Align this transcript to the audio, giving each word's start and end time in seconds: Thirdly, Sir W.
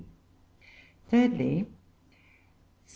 Thirdly, 1.09 1.67
Sir 1.67 1.67
W. 1.67 1.67